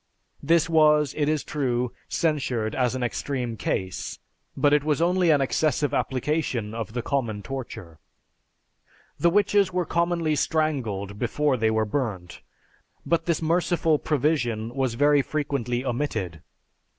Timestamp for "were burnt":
11.69-12.41